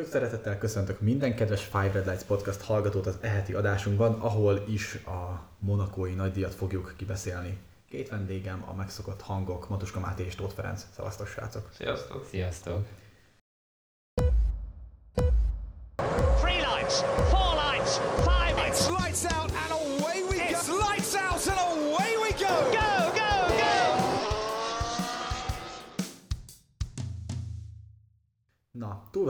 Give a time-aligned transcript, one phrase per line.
[0.00, 4.94] Sok szeretettel köszöntök minden kedves Five Red Lights podcast hallgatót az eheti adásunkban, ahol is
[4.94, 7.58] a monakói nagydíjat fogjuk kibeszélni.
[7.90, 10.86] Két vendégem, a megszokott hangok, Matuska Máté és Tóth Ferenc.
[10.94, 11.70] Szevasztok, srácok!
[11.72, 12.26] Sziasztok!
[12.30, 12.86] Sziasztok!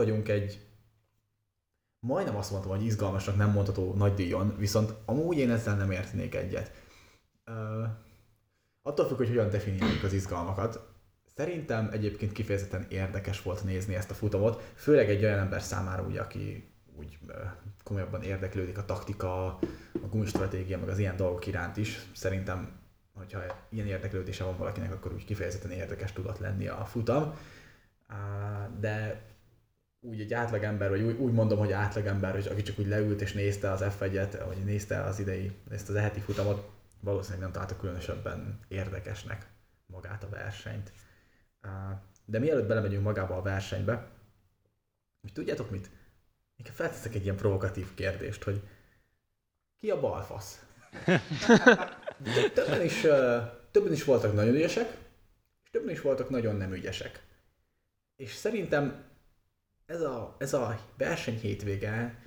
[0.01, 0.65] Vagyunk egy
[1.99, 6.35] majdnem azt mondtam, hogy izgalmasnak nem mondható nagy díjon, viszont amúgy én ezzel nem értenék
[6.35, 6.71] egyet.
[7.47, 7.87] Uh,
[8.81, 10.89] attól függ, hogy hogyan definiáljuk az izgalmakat.
[11.35, 16.21] Szerintem egyébként kifejezetten érdekes volt nézni ezt a futamot, főleg egy olyan ember számára, ugye,
[16.21, 17.19] aki úgy
[17.83, 19.45] komolyabban érdeklődik a taktika,
[20.01, 21.99] a gumistratégia, meg az ilyen dolgok iránt is.
[22.13, 22.79] Szerintem,
[23.13, 23.39] hogyha
[23.69, 27.33] ilyen érdeklődése van valakinek, akkor úgy kifejezetten érdekes tudott lenni a futam.
[28.79, 29.25] De
[30.01, 33.33] úgy egy átlagember, vagy úgy, úgy mondom, hogy átlagember, hogy aki csak úgy leült és
[33.33, 38.59] nézte az F1-et, vagy nézte az idei, ezt az eheti futamot, valószínűleg nem találta különösebben
[38.67, 39.47] érdekesnek
[39.85, 40.91] magát a versenyt.
[42.25, 44.07] De mielőtt belemegyünk magába a versenybe,
[45.21, 45.89] hogy tudjátok mit?
[46.55, 48.61] Inkább felteszek egy ilyen provokatív kérdést, hogy
[49.77, 50.65] ki a balfasz?
[52.53, 53.01] többen, is,
[53.71, 54.97] többen is voltak nagyon ügyesek,
[55.63, 57.23] és többen is voltak nagyon nem ügyesek.
[58.15, 59.10] És szerintem
[59.91, 62.19] ez a, ez a verseny hétvége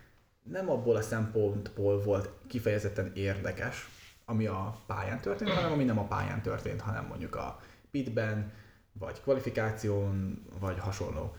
[0.42, 3.88] nem abból a szempontból volt kifejezetten érdekes,
[4.24, 8.52] ami a pályán történt, hanem ami nem a pályán történt, hanem mondjuk a pitben,
[8.92, 11.36] vagy kvalifikáción, vagy hasonló.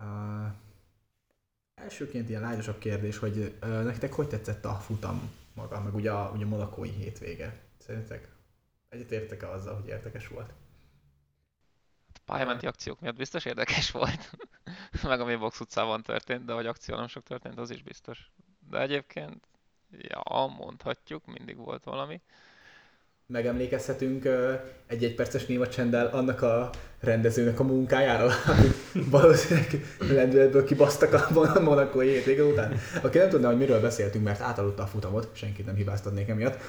[0.00, 0.52] Uh,
[1.74, 6.30] elsőként ilyen lágyosabb kérdés, hogy uh, nektek hogy tetszett a futam maga, meg ugye a,
[6.34, 7.60] ugye a monakói hétvége?
[7.78, 8.28] Szerintetek
[8.88, 10.52] egyetértek-e azzal, hogy érdekes volt?
[12.24, 14.30] Pályamenti akciók miatt biztos érdekes volt.
[15.02, 18.30] Meg ami Box utcában történt, de hogy akció nem sok történt, az is biztos.
[18.70, 19.44] De egyébként,
[19.90, 20.22] ja,
[20.58, 22.20] mondhatjuk, mindig volt valami.
[23.26, 24.28] Megemlékezhetünk
[24.86, 28.76] egy-egy perces néma csenddel annak a rendezőnek a munkájára, amit
[29.10, 32.78] valószínűleg lendületből kibasztak a monakói hétvége után.
[33.02, 36.60] Aki nem tudná, hogy miről beszéltünk, mert átaludta a futamot, senkit nem hibáztatnék emiatt.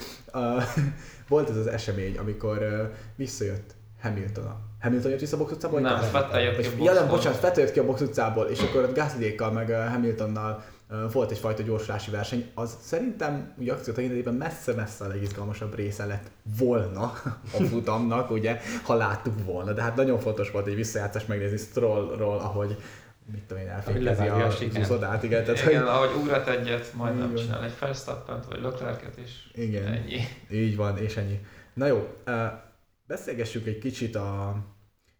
[1.28, 5.80] Volt ez az esemény, amikor visszajött Hamilton a Hamilton jött vissza a box utcából?
[5.80, 8.46] Nem, Vettel jött ki a box Ja, nem, bocsánat, Vettel jött ki a box utcából,
[8.46, 10.64] és akkor ott Gaslyékkal meg Hamiltonnal
[11.12, 12.52] volt egyfajta gyorsulási verseny.
[12.54, 17.02] Az szerintem úgy akció tekintetében messze-messze a legizgalmasabb része lett volna
[17.58, 19.72] a futamnak, ugye, ha láttuk volna.
[19.72, 22.78] De hát nagyon fontos volt egy visszajátszás megnézni Strollról, ahogy
[23.32, 25.44] mit tudom én, elfékezi a, a zúzodát, igen.
[25.44, 25.90] Tehát, igen, hogy...
[25.90, 29.88] ahogy ugrat egyet, majd nem csinál egy Verstappent, vagy Leclerc-et, és igen.
[29.88, 30.20] ennyi.
[30.52, 31.40] Így van, és ennyi.
[31.74, 32.08] Na jó,
[33.08, 34.56] beszélgessük egy kicsit a...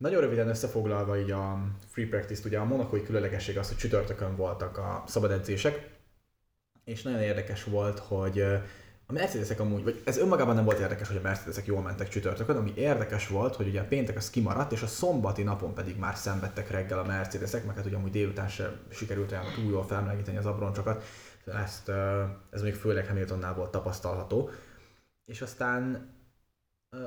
[0.04, 4.78] Nagyon röviden összefoglalva így a free practice-t, ugye a monakói különlegesség az, hogy csütörtökön voltak
[4.78, 5.90] a szabad edzések,
[6.84, 8.42] és nagyon érdekes volt, hogy
[9.06, 12.56] a Mercedesek amúgy, vagy ez önmagában nem volt érdekes, hogy a Mercedesek jól mentek csütörtökön,
[12.56, 16.16] ami érdekes volt, hogy ugye a péntek az kimaradt, és a szombati napon pedig már
[16.16, 20.38] szenvedtek reggel a Mercedesek, meg hát ugye amúgy délután se sikerült olyan túl jól felmelegíteni
[20.38, 21.04] az abroncsokat,
[21.46, 21.92] ezt,
[22.50, 24.50] ez még főleg Hamiltonnál volt tapasztalható.
[25.26, 26.12] És aztán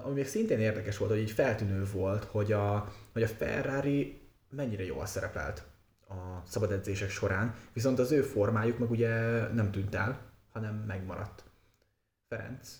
[0.04, 4.20] ami még szintén érdekes volt, hogy így feltűnő volt, hogy a, hogy a Ferrari
[4.50, 5.64] mennyire jól szerepelt
[6.08, 9.08] a szabad edzések során, viszont az ő formájuk meg ugye
[9.52, 10.20] nem tűnt el,
[10.52, 11.44] hanem megmaradt.
[12.28, 12.78] Ferenc,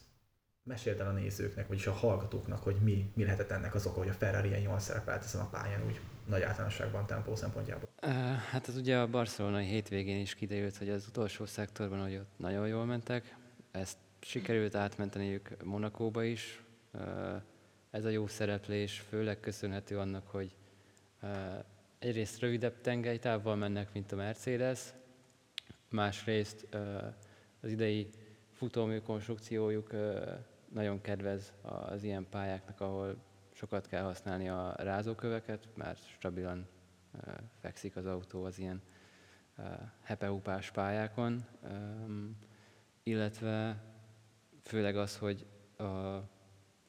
[0.62, 4.08] meséld el a nézőknek, vagyis a hallgatóknak, hogy mi, mi lehetett ennek az oka, hogy
[4.08, 7.88] a Ferrari ilyen jól szerepelt ezen a pályán, úgy nagy általánosságban tempó szempontjából.
[8.50, 12.68] Hát az ugye a barcelonai hétvégén is kiderült, hogy az utolsó szektorban, hogy ott nagyon
[12.68, 13.36] jól mentek.
[13.70, 16.64] Ezt sikerült átmenteniük Monakóba is,
[17.90, 20.56] ez a jó szereplés főleg köszönhető annak, hogy
[21.98, 24.92] egyrészt rövidebb tengelytávval mennek, mint a Mercedes,
[25.90, 26.66] másrészt
[27.60, 28.08] az idei
[28.52, 29.90] futómű konstrukciójuk
[30.72, 33.16] nagyon kedvez az ilyen pályáknak, ahol
[33.52, 36.68] sokat kell használni a rázóköveket, mert stabilan
[37.60, 38.82] fekszik az autó az ilyen
[40.02, 41.44] hepeupás pályákon,
[43.02, 43.82] illetve
[44.62, 45.46] főleg az, hogy
[45.78, 46.18] a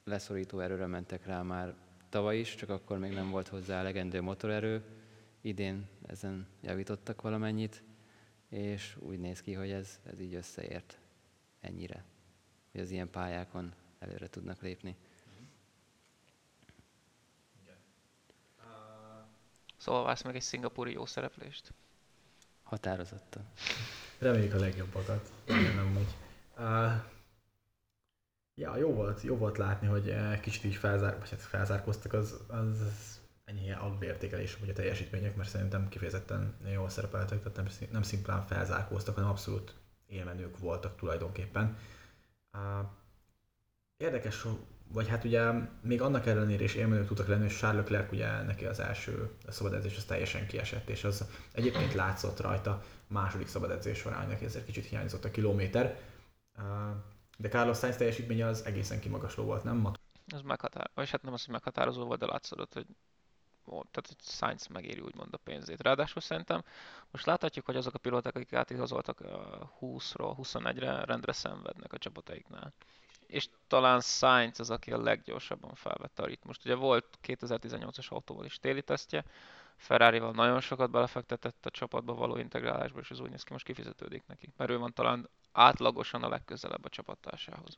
[0.07, 1.73] leszorító erőre mentek rá már
[2.09, 4.83] tavaly is, csak akkor még nem volt hozzá elegendő motorerő.
[5.41, 7.83] Idén ezen javítottak valamennyit,
[8.49, 10.99] és úgy néz ki, hogy ez, ez így összeért
[11.59, 12.03] ennyire,
[12.71, 14.95] hogy az ilyen pályákon előre tudnak lépni.
[19.77, 21.73] Szóval vársz meg egy szingapúri jó szereplést?
[22.63, 23.45] Határozottan.
[24.17, 25.31] Reméljük a legjobbakat.
[25.47, 26.15] Nem úgy.
[26.57, 27.15] Uh,
[28.59, 32.79] Ja, jó volt, jó volt látni, hogy kicsit így felzár, vagy hát felzárkoztak az, az
[33.45, 39.15] ennyi alulértékelés hogy a teljesítmények, mert szerintem kifejezetten jól szerepeltek, tehát nem, nem szimplán felzárkóztak,
[39.15, 39.73] hanem abszolút
[40.07, 41.77] élmenők voltak tulajdonképpen.
[43.97, 44.45] Érdekes,
[44.87, 45.51] vagy hát ugye
[45.81, 49.73] még annak ellenére is élmenők tudtak lenni, hogy Charles Leclerc ugye neki az első szabad
[49.73, 54.45] edzés az teljesen kiesett, és az egyébként látszott rajta második szabad edzés során, hogy neki
[54.45, 55.99] ezért kicsit hiányzott a kilométer.
[57.37, 59.91] De Carlos Sainz teljesítménye az egészen kimagasló volt, nem?
[60.27, 62.85] Ez meghatározó, vagy hát nem az, hogy meghatározó volt, de látszott, hogy
[63.65, 65.81] ó, tehát hogy Sainz megéri úgymond a pénzét.
[65.81, 66.63] Ráadásul szerintem
[67.11, 69.19] most láthatjuk, hogy azok a pilóták, akik átigazoltak
[69.81, 72.73] 20-ról 21-re, rendre szenvednek a csapataiknál.
[73.27, 76.65] És talán Sainz az, aki a leggyorsabban felvette a ritmust.
[76.65, 79.25] Ugye volt 2018-as autóval is téli tesztje,
[79.77, 84.23] Ferrari-val nagyon sokat belefektetett a csapatba való integrálásba, és az úgy néz ki, most kifizetődik
[84.27, 84.53] neki.
[84.57, 87.77] Mert ő van talán átlagosan a legközelebb a csapattársához.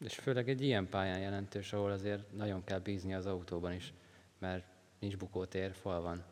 [0.00, 3.92] És főleg egy ilyen pályán jelentős, ahol azért nagyon kell bízni az autóban is,
[4.38, 4.64] mert
[4.98, 6.24] nincs bukótér, fal van.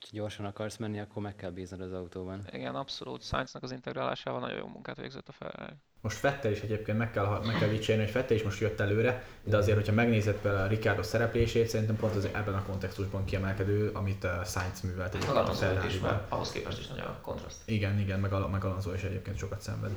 [0.00, 2.46] Ha gyorsan akarsz menni, akkor meg kell bíznod az autóban.
[2.50, 3.22] Igen, abszolút.
[3.22, 5.74] Sainznak az integrálásával nagyon jó munkát végzett a Ferrari.
[6.00, 9.24] Most Fettel is egyébként meg kell, meg kell dicsérni, hogy Fettel is most jött előre,
[9.42, 13.90] de azért, hogyha megnézed például a Ricardo szereplését, szerintem pont az ebben a kontextusban kiemelkedő,
[13.92, 17.56] amit uh, Sainz művelt Meg egyébként a mert ahhoz képest is nagy a kontraszt.
[17.64, 19.90] Igen, igen, meg, meg Alonso is egyébként sokat szenved.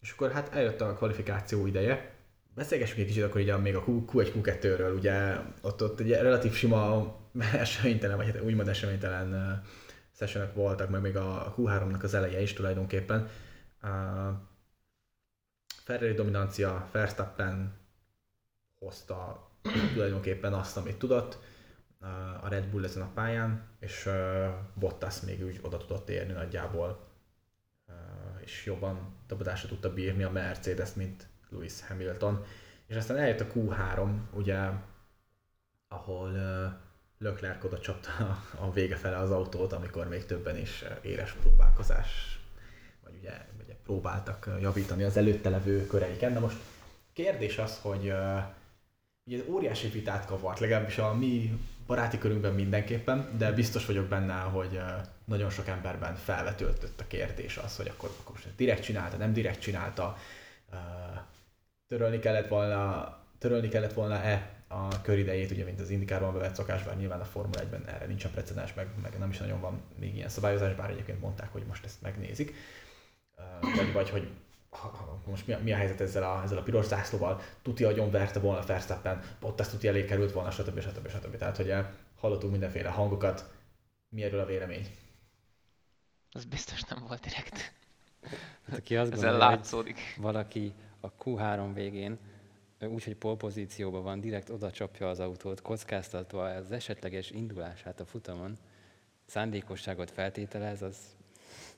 [0.00, 2.14] És akkor hát eljött a kvalifikáció ideje.
[2.54, 6.52] Beszélgessünk egy kicsit akkor ugye még a Q- Q1, Q2-ről, ugye ott, ott ugye relatív
[6.52, 7.14] sima
[7.52, 9.68] eseménytelen, vagy hát úgymond eseménytelen uh,
[10.18, 13.28] sessionek voltak, meg még a Q3-nak az eleje is tulajdonképpen.
[13.82, 13.90] Uh,
[15.86, 17.72] Ferrari dominancia, Verstappen
[18.78, 19.48] hozta
[19.92, 21.38] tulajdonképpen azt, amit tudott
[22.42, 24.08] a Red Bull ezen a pályán, és
[24.74, 27.08] Bottas még úgy oda tudott érni nagyjából,
[28.40, 32.44] és jobban dobadásra tudta bírni a Mercedes, mint Lewis Hamilton.
[32.86, 34.70] És aztán eljött a Q3, ugye,
[35.88, 36.32] ahol
[37.18, 42.40] Leclerc oda csapta a vége fele az autót, amikor még többen is éres próbálkozás,
[43.02, 43.46] vagy ugye
[43.86, 46.32] próbáltak javítani az előtte levő köreiken.
[46.32, 46.56] De most
[47.12, 48.12] kérdés az, hogy
[49.26, 54.80] ugye óriási vitát kavart, legalábbis a mi baráti körünkben mindenképpen, de biztos vagyok benne, hogy
[55.24, 59.60] nagyon sok emberben felvetődött a kérdés az, hogy akkor, akkor most direkt csinálta, nem direkt
[59.60, 60.16] csinálta,
[61.86, 66.96] törölni kellett volna, törölni kellett volna-e a köridejét, ugye, mint az indikárban bevett szokás, bár
[66.96, 70.28] nyilván a Formula 1-ben erre nincsen precedens, meg, meg nem is nagyon van még ilyen
[70.28, 72.54] szabályozás, bár egyébként mondták, hogy most ezt megnézik.
[73.60, 74.30] Vagy, vagy hogy
[75.26, 78.38] most mi a, mi a helyzet ezzel a, ezzel a piros zászlóval, tuti agyon verte
[78.38, 80.80] volna Verstappen, Bottas tuti elé került volna, stb.
[80.80, 81.08] stb.
[81.08, 81.36] stb.
[81.36, 81.86] Tehát, hogy eh,
[82.18, 83.50] hallottunk mindenféle hangokat,
[84.08, 84.86] mi erről a vélemény?
[86.32, 87.72] Ez biztos nem volt direkt.
[88.66, 89.98] Hát, aki azt gondolja, hogy látszódik.
[90.16, 92.18] valaki a Q3 végén
[92.80, 98.56] úgyhogy polpozícióban van, direkt oda csapja az autót, kockáztatva az esetleges indulását a futamon,
[99.26, 100.96] szándékosságot feltételez, az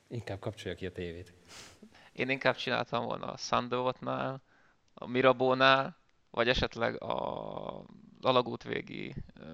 [0.08, 1.32] inkább kapcsolja ki a tévét.
[2.12, 4.42] Én inkább csináltam volna a Sandovatnál,
[4.94, 5.96] a Mirabónál,
[6.30, 7.84] vagy esetleg a
[8.22, 9.44] alagút végi uh,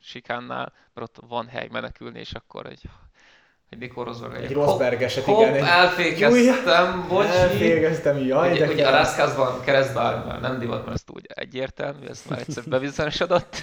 [0.00, 2.82] sikánnál, mert ott van hely menekülni, és akkor egy,
[3.68, 5.54] egy Nico Rosberg Egy Rosberg eset, Hopp, igen.
[5.54, 7.28] egy- elfékeztem, bocsi.
[7.28, 8.90] Elfégeztem, jaj, Ugye, de ugye a.
[8.90, 13.62] Rászkázban keresztbár nem divat, mert ezt úgy egyértelmű, ez már egyszer bebizonyosodott.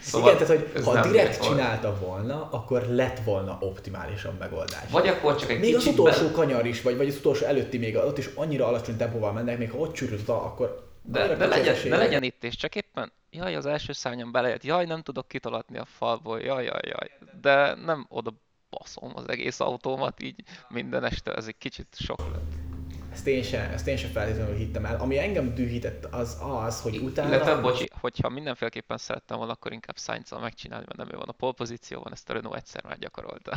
[0.00, 4.90] Szóval, Igen, tehát hogy ha direkt csinálta volna, akkor lett volna optimálisabb megoldás.
[4.90, 7.78] Vagy akkor csak egy még az utolsó be- kanyar is, vagy, vagy az utolsó előtti
[7.78, 11.82] még, ott is annyira alacsony tempóval mennek, még ha ott oda, akkor De- de legyen-
[11.82, 15.28] de Ne legyen itt, és csak éppen, jaj, az első szányom belejött, jaj, nem tudok
[15.28, 17.10] kitalatni a falból, jaj, jaj, jaj.
[17.40, 18.32] De nem oda
[18.70, 22.69] baszom az egész autómat így minden este, ez egy kicsit sok lett.
[23.12, 25.00] Ezt én sem, ezt én sem feltétlenül hittem el.
[25.00, 27.28] Ami engem dühített, az az, hogy utána...
[27.28, 31.32] Illetve, bocsi, Hogyha mindenféleképpen szerettem volna, akkor inkább sainz megcsinálni, mert nem ő van a
[31.32, 33.52] pole pozícióban, ezt a Renault egyszer már gyakorolta.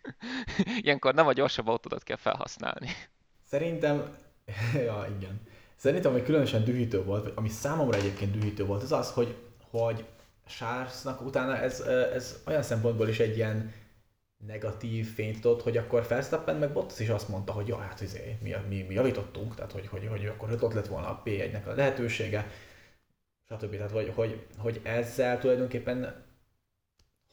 [0.82, 2.88] Ilyenkor nem a gyorsabb autódat kell felhasználni.
[3.44, 4.16] Szerintem,
[4.86, 5.40] ja igen.
[5.76, 9.36] Szerintem, ami különösen dühítő volt, vagy ami számomra egyébként dühítő volt, az az, hogy,
[9.70, 10.04] hogy
[10.46, 11.80] Charlesnak utána ez,
[12.14, 13.72] ez olyan szempontból is egy ilyen
[14.36, 18.38] negatív fényt adott, hogy akkor Verstappen meg Bottas is azt mondta, hogy ja, hát izé,
[18.42, 21.74] mi, mi, mi javítottunk, tehát hogy, hogy, hogy akkor ott lett volna a P1-nek a
[21.74, 22.50] lehetősége,
[23.48, 23.76] stb.
[23.76, 26.24] Tehát, hogy, hogy, hogy ezzel tulajdonképpen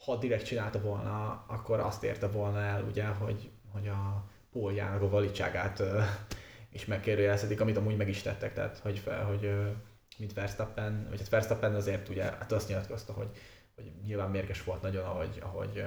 [0.04, 5.08] ha direkt csinálta volna, akkor azt érte volna el, ugye, hogy, hogy a póljának a
[5.08, 6.00] valítságát ö,
[6.72, 9.50] is megkérdőjelezhetik, amit amúgy meg is tettek, tehát hogy, fel, hogy
[10.18, 13.28] mint Verstappen, vagy hát Verstappen azért ugye hát azt nyilatkozta, hogy,
[13.74, 15.84] hogy nyilván mérges volt nagyon, ahogy, ahogy,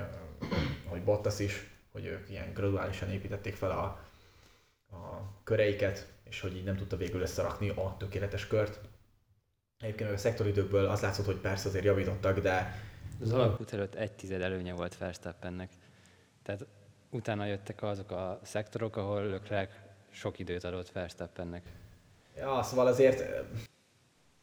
[0.86, 3.84] ahogy Bottas is, hogy ők ilyen graduálisan építették fel a,
[4.96, 8.80] a köreiket, és hogy így nem tudta végül összerakni a tökéletes kört.
[9.80, 12.82] Egyébként a szektoridőkből az látszott, hogy persze azért javítottak, de
[13.22, 15.72] Az alapút előtt egy tized előnye volt Verstappennek.
[16.44, 16.66] Tehát
[17.10, 19.72] utána jöttek azok a szektorok, ahol Leclerc
[20.10, 21.64] sok időt adott Verstappennek.
[22.36, 23.46] Ja, szóval azért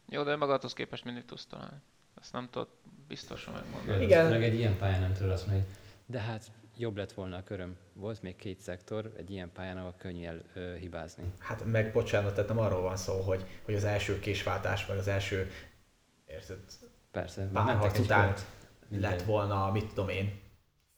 [0.09, 1.81] Jó, de magadhoz képest mindig tudsz találni.
[2.25, 2.69] Ezt nem tudod
[3.09, 4.05] biztosan megmondani.
[4.05, 4.31] Igen.
[4.31, 5.67] Meg egy ilyen pályán nem tudod azt mondani,
[6.07, 7.77] de hát jobb lett volna a köröm.
[7.93, 11.25] Volt még két szektor, egy ilyen pályán, ahol könnyű el, ö, hibázni.
[11.39, 15.09] Hát meg bocsánat, tehát nem arról van szó, hogy, hogy az első késváltás, meg az
[15.09, 15.51] első
[16.27, 16.59] érted,
[17.11, 18.35] Persze, pár mentek harc egy után
[18.89, 20.41] lett volna, mit tudom én,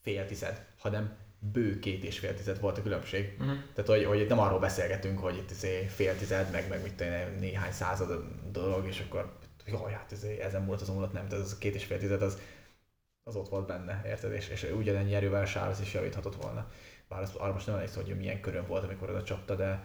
[0.02, 3.36] fél tized, hanem bő két és fél tized volt a különbség.
[3.38, 3.48] Mhm.
[3.48, 6.94] Tehát, hogy, hogy itt nem arról beszélgetünk, hogy itt izé fél tized, meg, meg mit
[6.94, 11.28] tudom én, néhány század dolog, és akkor jaj, hát ez, ezen múlt az múlott, nem,
[11.28, 12.38] tehát az két és fél tized, az,
[13.22, 14.32] az ott volt benne, érted?
[14.32, 16.70] És, és ugyanennyi erővel Charles is javíthatott volna.
[17.08, 19.84] Bár az, arra most nem emlékszem, hogy milyen körön volt, amikor oda csapta, de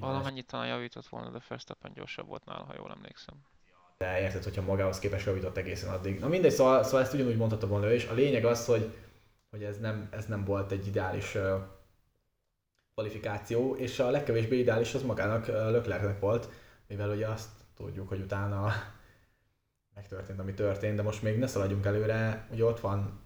[0.00, 3.34] Valamennyit talán javított volna, de Verstappen gyorsabb volt nála, ha jól emlékszem.
[3.98, 6.18] de érted, hogyha magához képest javított egészen addig.
[6.20, 8.06] Na mindegy, szóval, szóval ezt ugyanúgy mondhatta volna ő is.
[8.06, 8.94] A lényeg az, hogy,
[9.50, 11.60] hogy ez, nem, ez nem volt egy ideális uh,
[12.94, 16.48] kvalifikáció, és a legkevésbé ideális az magának uh, Leclercnek volt,
[16.86, 18.72] mivel ugye azt tudjuk, hogy utána
[19.94, 23.20] megtörtént, ami történt, de most még ne szaladjunk előre, ugye ott van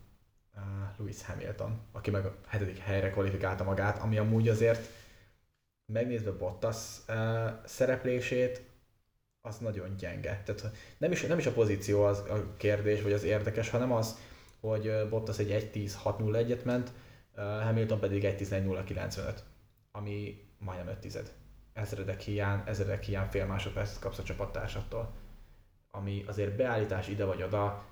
[0.54, 0.62] uh,
[0.98, 4.88] Lewis Hamilton, aki meg a hetedik helyre kvalifikálta magát, ami amúgy azért
[5.86, 6.76] megnézve Bottas
[7.64, 8.62] szereplését,
[9.40, 10.42] az nagyon gyenge.
[10.44, 14.18] Tehát nem is, nem is a pozíció az a kérdés, vagy az érdekes, hanem az,
[14.60, 16.92] hogy Bottas egy 1.10.6.01-et ment,
[17.36, 19.38] Hamilton pedig 1.11.095,
[19.92, 21.32] ami majdnem 5 tized.
[21.76, 25.12] Ezredek hiány, ezredek hiány fél másodpercet kapsz a csapattársattól.
[25.90, 27.84] Ami azért beállítás ide vagy oda,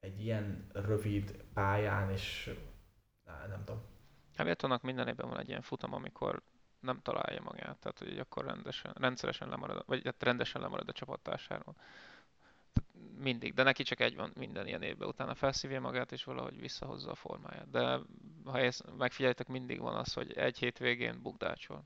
[0.00, 2.54] egy ilyen rövid pályán, és
[3.24, 3.82] á, nem tudom.
[4.36, 6.42] Hamiltonnak minden évben van egy ilyen futam, amikor
[6.80, 11.74] nem találja magát, tehát hogy akkor rendesen, rendszeresen lemarad, vagy hát rendesen lemarad a csapattársáról.
[13.18, 17.10] Mindig, de neki csak egy van minden ilyen évben, utána felszívja magát és valahogy visszahozza
[17.10, 17.70] a formáját.
[17.70, 18.00] De
[18.44, 21.84] ha ezt megfigyeljetek, mindig van az, hogy egy hétvégén bukdácsol.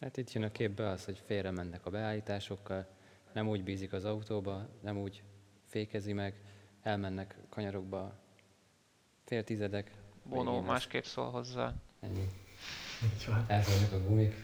[0.00, 2.86] Hát itt jön a képbe az, hogy félre mennek a beállításokkal,
[3.32, 5.22] nem úgy bízik az autóba, nem úgy
[5.66, 6.34] fékezi meg,
[6.82, 8.18] elmennek kanyarokba
[9.24, 9.90] fél tizedek.
[10.22, 11.74] Bono másképp szól hozzá.
[12.00, 12.26] Ennyi.
[13.04, 13.44] Így van.
[13.48, 14.34] Elfogynak a gumik,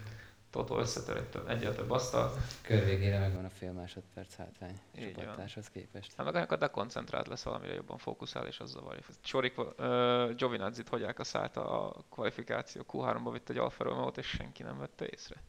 [0.50, 2.36] Totó összetörött egyet több asztalt.
[2.62, 6.14] kör végére megvan a fél másodperc hátrány csapattárshoz képest.
[6.16, 9.02] Hát meg olyankor dekoncentrált lesz valamire jobban fókuszál, és az zavarja.
[9.20, 14.78] Csorik, uh, Giovinazzi-t hogy elkasszálta a kvalifikáció Q3-ba vitt egy Alfa Romeo-t, és senki nem
[14.78, 15.42] vette észre.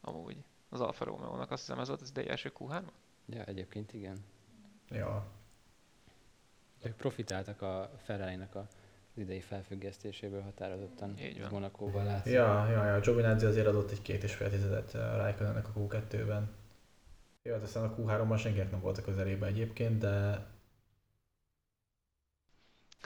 [0.00, 0.44] Amúgy.
[0.68, 2.82] Az Alfa Romeo-nak azt hiszem ez volt az idei első Q3
[3.26, 4.24] Ja, egyébként igen.
[4.88, 5.26] Ja.
[6.82, 8.66] Ők profitáltak a Ferrari-nak a
[9.14, 11.14] az idei felfüggesztéséből határozottan.
[11.50, 12.32] Monakóban látszik.
[12.32, 16.50] Ja, ja, ja, Giovinazzi azért adott egy két és fél tizedet uh, Raikkonennek a Q2-ben.
[17.42, 20.46] Jó, hát aztán a Q3-ban senkinek nem volt a közelében egyébként, de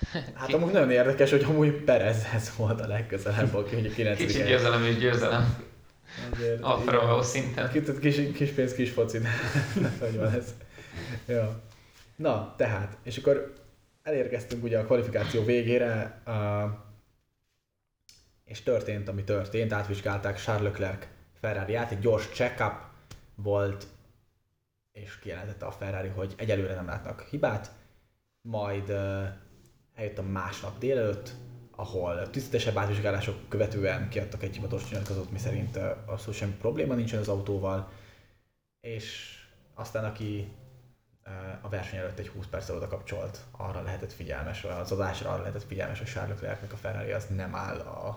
[0.35, 4.49] Hát amúgy nagyon érdekes, hogy amúgy Perezhez volt a legközelebb, aki ugye 9 Kicsit helyen.
[4.49, 5.57] győzelem és győzelem.
[6.33, 6.91] Azért, Alfa.
[6.91, 7.71] Romeo szinten.
[7.71, 9.29] Kis, kis, kis pénz, kis foci, de
[10.01, 10.55] hogy van ez.
[11.27, 11.61] Ja.
[12.17, 13.53] Na, tehát, és akkor
[14.05, 16.23] elérkeztünk ugye a kvalifikáció végére,
[18.45, 21.07] és történt, ami történt, átvizsgálták Charles Leclerc
[21.41, 22.75] Ferrari-át, egy gyors check-up
[23.35, 23.87] volt,
[24.93, 27.71] és kijelentette a Ferrari, hogy egyelőre nem látnak hibát,
[28.41, 29.25] majd uh,
[29.95, 31.33] eljött a másnap délelőtt,
[31.71, 37.29] ahol tüzetesebb átvizsgálások követően kiadtak egy hivatalos nyilatkozatot, miszerint uh, abszolút semmi probléma nincsen az
[37.29, 37.93] autóval,
[38.81, 39.37] és
[39.75, 40.49] aztán aki
[41.61, 45.65] a verseny előtt egy 20 perccel oda kapcsolt, arra lehetett figyelmes, az adásra arra lehetett
[45.65, 48.09] figyelmes, hogy Charles Leclercnek a Ferrari az nem áll a,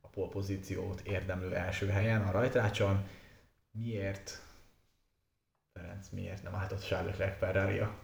[0.00, 3.08] a pole pozíciót érdemlő első helyen a rajtrácson.
[3.70, 4.40] Miért?
[5.72, 7.94] Ferenc, miért nem állt ott Charles Leclerc ferrari -a?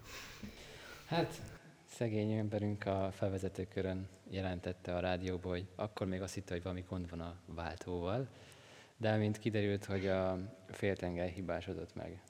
[1.06, 1.40] Hát
[1.86, 7.10] szegény emberünk a felvezetőkörön jelentette a rádióból, hogy akkor még azt hitte, hogy valami gond
[7.10, 8.28] van a váltóval,
[8.96, 10.38] de mint kiderült, hogy a
[10.70, 12.22] féltengely hibásodott meg.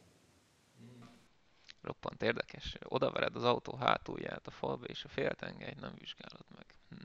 [1.82, 2.76] Roppant érdekes.
[2.84, 6.64] Oda vered az autó hátulját a falba, és a féltengelyt nem vizsgálod meg.
[6.90, 6.96] Hm.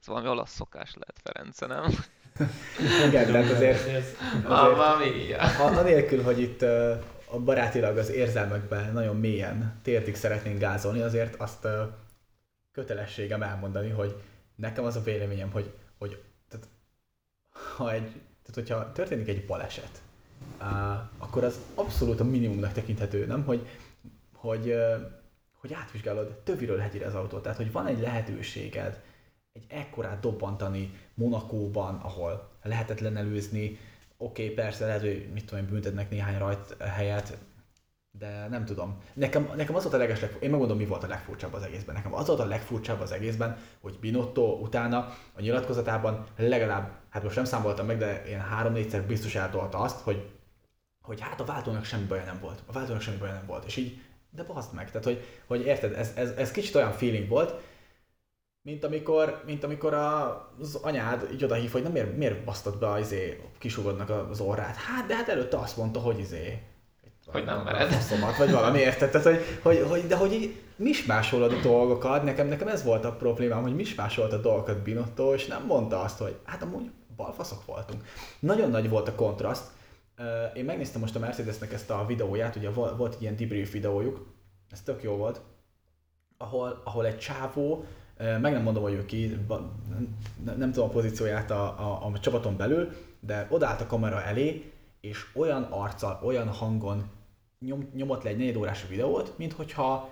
[0.00, 1.84] Ez valami olasz szokás lehet, Ference, nem?
[3.08, 4.16] Igen, tehát azért,
[4.48, 5.38] Mamma mia.
[5.38, 6.62] a- anélkül, hogy itt
[7.30, 11.66] a barátilag az érzelmekben nagyon mélyen tértig szeretnénk gázolni, azért azt
[12.72, 14.22] kötelességem elmondani, hogy
[14.54, 16.68] nekem az a véleményem, hogy, hogy tehát,
[17.76, 18.02] ha egy,
[18.42, 20.02] tehát hogyha történik egy baleset,
[20.58, 23.44] á, akkor az abszolút a minimumnak tekinthető, nem?
[23.44, 23.66] Hogy,
[24.44, 24.74] hogy,
[25.60, 29.02] hogy átvizsgálod töviről hegyire az autót, tehát hogy van egy lehetőséged
[29.52, 33.78] egy ekkorát dobbantani Monakóban, ahol lehetetlen előzni,
[34.16, 37.38] oké, okay, persze lehet, hogy mit tudom én, büntetnek néhány rajt helyet,
[38.18, 38.98] de nem tudom.
[39.12, 41.94] Nekem, nekem az volt a legesleg, én megmondom, mi volt a legfurcsább az egészben.
[41.94, 44.98] Nekem az volt a legfurcsább az egészben, hogy Binotto utána
[45.32, 50.30] a nyilatkozatában legalább, hát most nem számoltam meg, de ilyen három-négyszer biztos eltolta azt, hogy,
[51.00, 52.62] hogy hát a váltónak semmi baja nem volt.
[52.66, 53.64] A váltónak semmi baja nem volt.
[53.64, 54.02] És így,
[54.34, 54.90] de baszd meg.
[54.90, 57.54] Tehát, hogy, hogy érted, ez, ez, ez kicsit olyan feeling volt,
[58.62, 60.28] mint amikor, mint amikor a,
[60.60, 64.76] az anyád így odahív, hogy nem miért, miért basztad be izé, kisugodnak az orrát.
[64.76, 66.62] Hát, de hát előtte azt mondta, hogy izé,
[67.26, 67.92] Hogy nem mered.
[67.92, 69.10] faszomat, vagy valami, érted?
[69.10, 73.12] Tehát, hogy, hogy, hogy, de hogy így mismásolod a dolgokat, nekem, nekem ez volt a
[73.12, 78.04] problémám, hogy mismásolt a dolgokat Binotto, és nem mondta azt, hogy hát amúgy balfaszok voltunk.
[78.38, 79.64] Nagyon nagy volt a kontraszt.
[80.54, 84.26] Én megnéztem most a Mercedesnek ezt a videóját, ugye volt, egy ilyen debrief videójuk,
[84.70, 85.40] ez tök jó volt,
[86.36, 87.84] ahol, ahol egy csávó,
[88.18, 89.38] meg nem mondom, hogy ő ki,
[90.44, 95.26] nem, tudom a pozícióját a, a, a csapaton belül, de odállt a kamera elé, és
[95.34, 97.10] olyan arccal, olyan hangon
[97.58, 100.10] nyom, nyomott le egy negyed órás videót, mint hogyha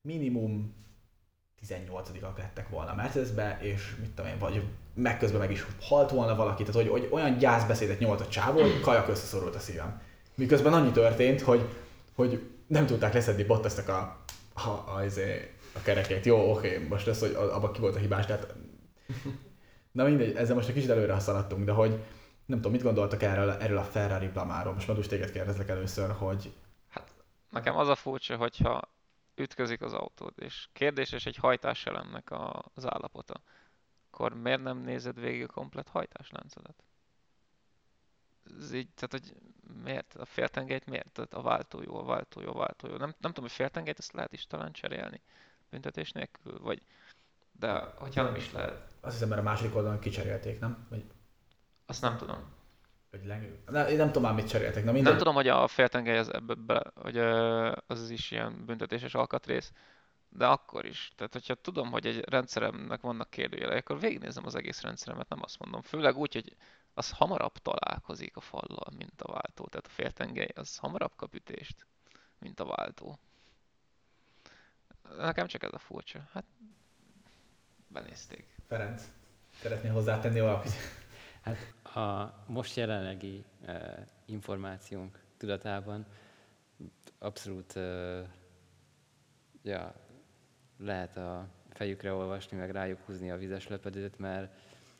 [0.00, 0.74] minimum
[1.66, 4.62] 18-ak lettek volna Mercedesbe, és mit tudom én, vagy
[4.94, 8.60] meg közben meg is halt volna valaki, tehát hogy, hogy olyan gyászbeszédet nyomott a csávó,
[8.60, 10.00] hogy kajak összeszorult a szívem.
[10.34, 11.68] Miközben annyi történt, hogy,
[12.14, 16.24] hogy nem tudták leszedni Bottasnak a, a, a, izé, a kerekét.
[16.24, 18.54] Jó, oké, most ez, hogy abban ki volt a hibás, tehát
[19.92, 21.90] Na mindegy, ezzel most egy kicsit előre szaladtunk, de hogy
[22.46, 24.72] nem tudom, mit gondoltak erről, erről a Ferrari blamáról.
[24.72, 26.52] Most Madus téged kérdezlek először, hogy
[27.50, 28.80] Nekem az a furcsa, hogyha
[29.34, 32.30] ütközik az autód, és kérdéses egy hajtáselemnek
[32.74, 33.40] az állapota,
[34.12, 36.84] akkor miért nem nézed végig a komplet hajtásláncodat?
[38.58, 39.34] Ez így, tehát hogy
[39.84, 40.14] miért?
[40.14, 41.10] A féltengelyt miért?
[41.10, 42.96] Tehát a váltó jó, a váltó jó, a váltó jó.
[42.96, 45.20] Nem, nem tudom, hogy féltengelyt ezt lehet is talán cserélni
[45.70, 46.82] büntetés nélkül, vagy
[47.52, 48.88] de Hogyha nem is lehet.
[49.00, 50.86] azt hiszem, mert a második oldalon kicserélték, nem?
[50.88, 51.04] Vagy,
[51.86, 52.52] Azt nem tudom.
[53.10, 53.58] vagy leg...
[53.66, 55.08] ne, én nem tudom már mit cseréltek, na mindegy.
[55.10, 57.18] Nem tudom, hogy a féltengely az ebbe hogy
[57.86, 59.72] az is ilyen büntetéses alkatrész,
[60.34, 61.12] de akkor is.
[61.16, 65.58] Tehát, hogyha tudom, hogy egy rendszeremnek vannak kérdőjelei, akkor végignézem az egész rendszeremet, nem azt
[65.58, 65.82] mondom.
[65.82, 66.56] Főleg úgy, hogy
[66.94, 69.66] az hamarabb találkozik a fallal, mint a váltó.
[69.66, 71.86] Tehát a féltengely az hamarabb kap ütést,
[72.38, 73.18] mint a váltó.
[75.16, 76.28] Nekem csak ez a furcsa.
[76.32, 76.44] Hát
[77.88, 78.46] benézték.
[78.66, 79.02] Ferenc,
[79.60, 80.72] szeretnél hozzátenni valamit?
[81.42, 86.06] Hát a most jelenlegi uh, információnk tudatában
[87.18, 88.26] abszolút uh,
[89.62, 89.94] ja,
[90.76, 94.52] lehet a fejükre olvasni, meg rájuk húzni a vizes lepedőt, mert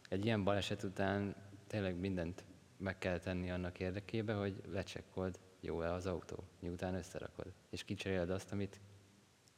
[0.08, 1.34] egy ilyen baleset után
[1.66, 2.44] tényleg mindent
[2.76, 8.52] meg kell tenni annak érdekében, hogy lecsekkold jó-e az autó, miután összerakod, és kicseréled azt,
[8.52, 8.80] amit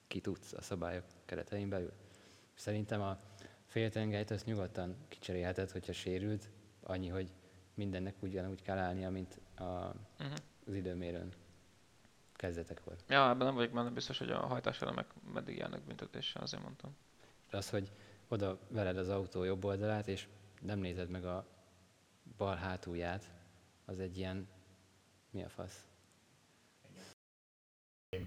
[0.06, 1.92] ki tudsz a szabályok keretein belül.
[2.54, 3.18] Szerintem a
[3.66, 6.50] féltengelyt azt nyugodtan kicserélheted, hogyha sérült,
[6.82, 7.32] annyi, hogy
[7.74, 10.36] mindennek ugyanúgy kell állnia, mint a, Uh-huh.
[10.66, 11.32] az időmérőn
[12.44, 12.96] kezdetekor.
[13.08, 16.96] Ja, ebben nem vagyok benne biztos, hogy a hajtáselemek meddig járnak büntetéssel, azért mondtam.
[17.50, 17.90] Az, hogy
[18.28, 20.26] oda veled az autó jobb oldalát, és
[20.60, 21.46] nem nézed meg a
[22.36, 23.24] bal hátulját,
[23.84, 24.48] az egy ilyen,
[25.30, 25.86] mi a fasz?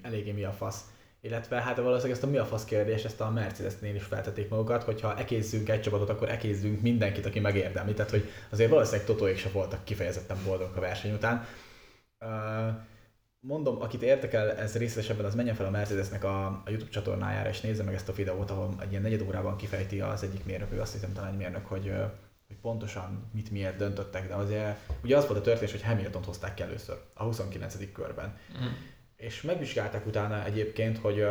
[0.02, 0.92] Eléggé mi a fasz.
[1.20, 4.84] Illetve hát valószínűleg ezt a mi a fasz kérdést, ezt a Mercedesnél is feltették magukat,
[4.84, 7.94] hogyha ekézzünk egy csapatot, akkor ekézzünk mindenkit, aki megérdemli.
[7.94, 11.46] Tehát, hogy azért valószínűleg Totóék se voltak kifejezetten boldogok a verseny után.
[12.20, 12.68] Ö,
[13.40, 17.62] Mondom, akit érdekel ez részletesebben, az menjen fel a Mercedesnek a, a YouTube csatornájára, és
[17.62, 20.82] nézze meg ezt a videót, ahol egy ilyen negyed órában kifejti az egyik mérnök, ő
[20.82, 21.94] azt hiszem talán egy mérnök, hogy,
[22.48, 26.54] hogy pontosan mit miért döntöttek, de azért ugye az volt a történés, hogy Hamilton hozták
[26.54, 27.92] ki először a 29.
[27.92, 28.38] körben.
[28.54, 28.66] Mhm.
[29.16, 31.26] És megvizsgálták utána egyébként, hogy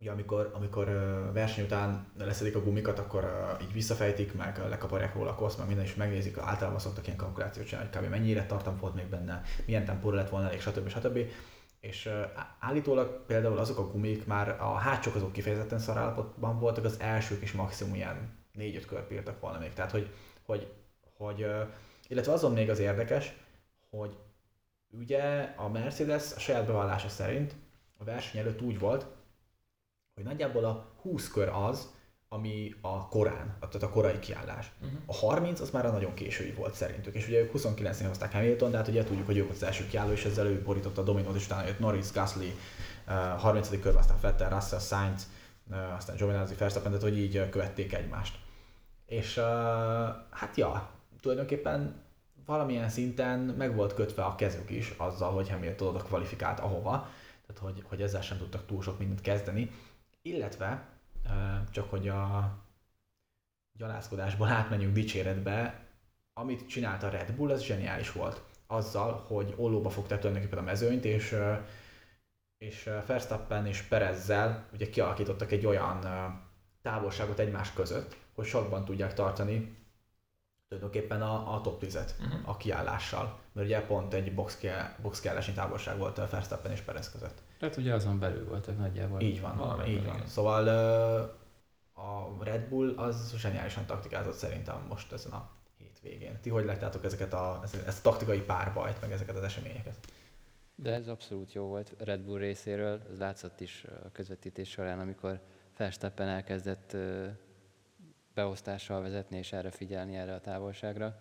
[0.00, 0.86] ugye amikor, amikor
[1.32, 5.84] verseny után leszedik a gumikat, akkor így visszafejtik, meg lekaparják róla a kosz, meg minden
[5.84, 8.10] is megnézik, általában szoktak ilyen kalkulációt csinálni, hogy kb.
[8.10, 10.88] mennyi tartam volt még benne, milyen tempóra lett volna elég, stb.
[10.88, 11.18] stb.
[11.80, 12.10] És
[12.58, 17.52] állítólag például azok a gumik már a hátsók azok kifejezetten szarállapotban voltak, az elsők is
[17.52, 19.72] maximum ilyen 4-5 kört bírtak volna még.
[19.72, 20.10] Tehát, hogy,
[20.42, 20.72] hogy,
[21.16, 21.46] hogy
[22.08, 23.32] illetve azon még az érdekes,
[23.90, 24.16] hogy
[24.90, 27.54] ugye a Mercedes a saját bevallása szerint
[27.96, 29.06] a verseny előtt úgy volt,
[30.14, 31.88] hogy nagyjából a 20 kör az,
[32.28, 34.72] ami a korán, tehát a korai kiállás.
[34.80, 34.94] Mhm.
[35.06, 38.70] A 30 az már a nagyon késői volt szerintük, és ugye ők 29-nél hozták Hamilton,
[38.70, 41.04] de hát ugye tudjuk, hogy ők volt az első kiálló, és ezzel ő borította a
[41.04, 42.54] dominót, és utána jött Norris, Gasly,
[43.06, 43.68] uh, 30.
[43.68, 45.28] körben, aztán Vettel, Russell, Sainz,
[45.70, 48.38] uh, aztán Giovinazzi, Verstappen, tehát hogy így uh, követték egymást.
[49.06, 49.44] És uh,
[50.30, 52.02] hát ja, tulajdonképpen
[52.46, 57.08] valamilyen szinten meg volt kötve a kezük is azzal, hogy Hamilton oda kvalifikált ahova,
[57.46, 59.70] tehát hogy, hogy ezzel sem tudtak túl sok mindent kezdeni.
[60.22, 60.88] Illetve,
[61.70, 62.52] csak hogy a
[63.72, 65.86] gyalászkodásból átmenjünk dicséretbe,
[66.32, 68.42] amit csinált a Red Bull, az zseniális volt.
[68.66, 71.36] azzal, hogy ollóba fogták tulajdonképpen a mezőnyt, és,
[72.58, 75.98] és Verstappen és Perezzel ugye kialakítottak egy olyan
[76.82, 79.76] távolságot egymás között, hogy sokban tudják tartani
[80.68, 82.48] tulajdonképpen a, a top 10-et Mhm.
[82.48, 83.38] a kiállással.
[83.52, 84.58] Mert ugye pont egy box,
[85.02, 85.20] box
[85.54, 87.42] távolság volt a Verstappen és Perez között.
[87.60, 89.20] Tehát ugye azon belül voltak nagyjából.
[89.20, 90.16] Így van, Valamelyik így igen.
[90.16, 90.26] van.
[90.26, 91.20] Szóval ö,
[92.00, 96.40] a Red Bull az zseniálisan taktikázott szerintem most ezen a hétvégén.
[96.40, 99.94] Ti hogy láttátok ezeket a, ezt a taktikai párbajt, meg ezeket az eseményeket?
[100.74, 105.40] De ez abszolút jó volt Red Bull részéről, ez látszott is a közvetítés során, amikor
[105.76, 106.96] Verstappen elkezdett
[108.34, 111.20] beosztással vezetni és erre figyelni, erre a távolságra.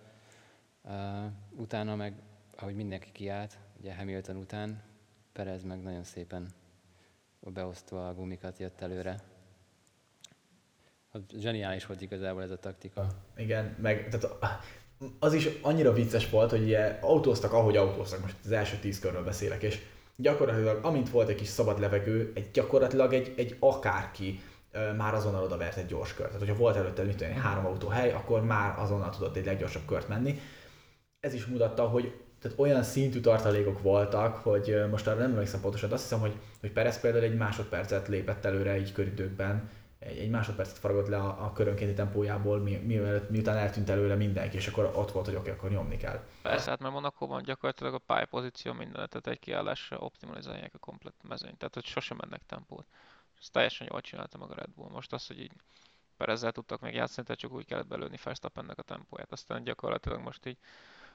[1.49, 2.13] Utána meg,
[2.55, 4.88] ahogy mindenki kiállt, ugye Hamilton után,
[5.33, 6.47] Perez meg nagyon szépen
[7.39, 9.19] beosztva a gumikat jött előre.
[11.11, 13.07] Hát Zseniális volt igazából ez a taktika.
[13.35, 14.57] Igen, meg tehát
[15.19, 19.23] az is annyira vicces volt, hogy ugye autóztak, ahogy autóztak, most az első tíz körről
[19.23, 19.79] beszélek, és
[20.15, 24.41] gyakorlatilag, amint volt egy kis szabad levegő, egy gyakorlatilag egy, egy akárki
[24.97, 26.29] már azonnal odavert egy gyors kört.
[26.29, 30.07] Tehát, hogyha volt előtte mit tudom, három autóhely, akkor már azonnal tudott egy leggyorsabb kört
[30.07, 30.39] menni.
[31.19, 35.89] Ez is mutatta, hogy tehát olyan szintű tartalékok voltak, hogy most arra nem emlékszem pontosan,
[35.89, 40.29] de azt hiszem, hogy, hogy Perez például egy másodpercet lépett előre így köridőkben, egy, egy
[40.29, 44.91] másodpercet faragott le a, a körönkénti tempójából, mi, mielőtt, miután eltűnt előle mindenki, és akkor
[44.95, 46.23] ott volt, hogy oké, akkor nyomni kell.
[46.41, 51.57] Persze, hát mert Monakóban gyakorlatilag a pályapozíció mindenet, tehát egy kiállásra optimalizálják a komplet mezőnyt,
[51.57, 52.85] tehát hogy sosem mennek tempót.
[53.39, 54.89] Ezt teljesen jól csinálta meg a Red Bull.
[54.91, 55.51] Most az, hogy így
[56.17, 59.31] Perezzel tudtak még játszani, tehát csak úgy kellett belőni Verstappennek a tempóját.
[59.31, 60.57] Aztán gyakorlatilag most így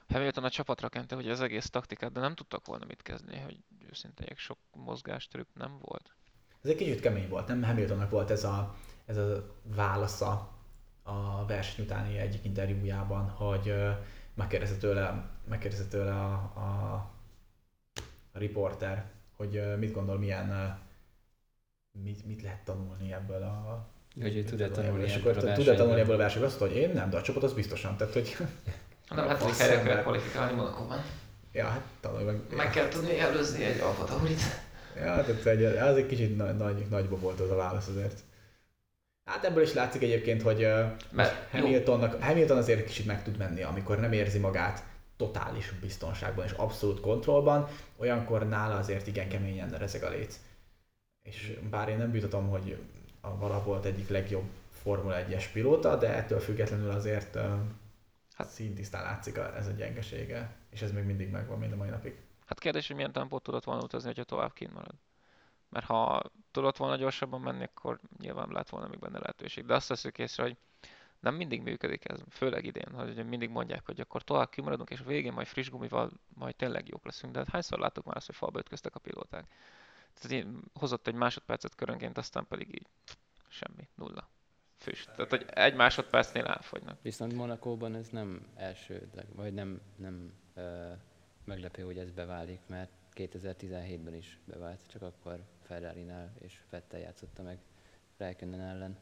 [0.07, 3.57] Hamilton a csapatra kente, hogy az egész taktikát, de nem tudtak volna mit kezdeni, hogy
[3.89, 6.15] őszintén sok mozgástrükk nem volt.
[6.63, 7.63] Ez egy kicsit kemény volt, nem?
[7.63, 10.53] Hamiltonnak volt ez a, ez a válasza
[11.03, 13.73] a verseny utáni egyik interjújában, hogy
[14.33, 16.93] megkérdezte tőle, megkérdezte tőle a, a,
[18.31, 20.79] a riporter, hogy mit gondol, milyen,
[21.91, 23.87] mit, mit lehet tanulni ebből a
[24.21, 26.49] Hogy ő tud-e tanulni és ebből akkor a tud-e tanulni ebből a versenyből?
[26.49, 27.97] Azt mondta, hogy én nem, de a csapat az biztosan.
[27.97, 28.37] Tehát, hogy
[29.09, 31.03] Nem, Fasz helyre kell kvalifikálni Monakóban.
[31.51, 32.39] ja, hát tanulj meg.
[32.55, 34.41] Meg kell tudni előzni egy Alfa Taurit.
[34.95, 38.19] Ja, tehát egy, az egy kicsit nagy, nagy, nagyba volt az a válasz azért.
[39.25, 40.67] Hát ebből is látszik egyébként, hogy
[41.11, 41.51] Mert.
[41.51, 44.83] Hamiltonnak, Hamilton azért kicsit meg tud menni, amikor nem érzi magát
[45.17, 50.39] totális biztonságban és abszolút kontrollban, olyankor nála azért igen keményen rezeg a léc.
[51.21, 52.77] És bár én nem bűtatom, hogy
[53.21, 54.45] a vala volt egyik legjobb
[54.83, 57.37] Formula 1-es pilóta, de ettől függetlenül azért
[58.35, 61.89] hát szintisztán látszik a, ez a gyengesége, és ez még mindig megvan mind a mai
[61.89, 62.19] napig.
[62.45, 64.95] Hát kérdés, hogy milyen tempót tudott volna utazni, hogyha tovább kint marad.
[65.69, 66.21] Mert ha
[66.51, 69.65] tudott volna gyorsabban menni, akkor nyilván lett volna még benne lehetőség.
[69.65, 70.57] De azt veszük észre, hogy
[71.19, 75.03] nem mindig működik ez, főleg idén, hogy mindig mondják, hogy akkor tovább kimaradunk, és a
[75.03, 77.33] végén majd friss gumival majd tényleg jók leszünk.
[77.33, 79.45] De hát hányszor láttuk már azt, hogy falba ütköztek a pilóták.
[80.13, 82.87] Tehát hozott egy másodpercet körönként, aztán pedig így
[83.47, 84.29] semmi, nulla.
[84.85, 85.11] Füst.
[85.15, 86.97] Tehát, hogy egy másodpercnél elfogynak.
[87.01, 90.91] Viszont Monakóban ez nem elsődleg, vagy nem, nem ö,
[91.43, 97.59] meglepő, hogy ez beválik, mert 2017-ben is bevált, csak akkor Ferrari-nál és Vettel játszotta meg
[98.17, 98.97] Räikkönen ellen.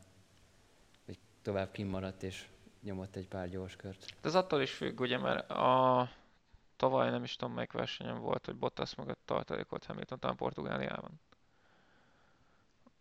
[1.06, 2.48] Hogy tovább kimaradt és
[2.82, 4.06] nyomott egy pár gyors kört.
[4.22, 6.10] De ez attól is függ, ugye, mert a
[6.76, 11.20] tavaly nem is tudom melyik versenyen volt, hogy Bottas mögött tartalékolt Hamilton talán Portugáliában.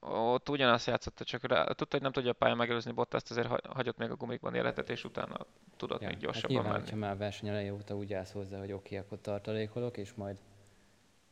[0.06, 3.60] Ott ugyanazt játszotta, csak rá, tudta, hogy nem tudja a pályán megelőzni Bottaszt, ezért ha-
[3.68, 6.82] hagyott még a gumikban életet, és utána tudott még hát gyorsabban nyilván, menni.
[6.82, 10.38] hogyha már verseny eleje óta úgy állsz hozzá, hogy oké, akkor tartalékolok, és majd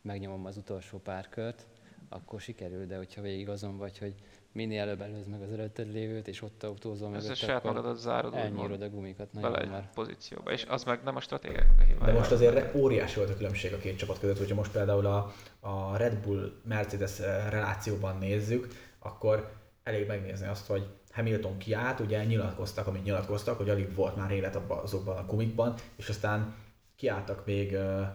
[0.03, 1.67] megnyomom az utolsó pár kört,
[2.09, 4.15] akkor sikerül, de hogyha végig azon vagy, hogy
[4.53, 7.99] minél előbb előzd meg az előtted lévőt, és ott autózol Ezzel mögött, saját akkor magadat
[7.99, 9.91] zárod, elnyírod a gumikat bele nagyon egy már.
[9.95, 12.13] pozícióba, és az meg nem a stratégiáknak a hibája.
[12.13, 15.33] De most azért óriási volt a különbség a két csapat között, hogyha most például a,
[15.61, 22.87] a Red Bull-Mercedes eh, relációban nézzük, akkor elég megnézni azt, hogy Hamilton kiállt, ugye nyilatkoztak,
[22.87, 26.55] amit nyilatkoztak, hogy alig volt már élet abban, azokban a kumikban, és aztán
[26.97, 28.09] kiálltak még, eh,